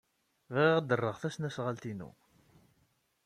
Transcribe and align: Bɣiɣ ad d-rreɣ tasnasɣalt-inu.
Bɣiɣ 0.53 0.75
ad 0.77 0.85
d-rreɣ 0.89 1.17
tasnasɣalt-inu. 1.21 2.09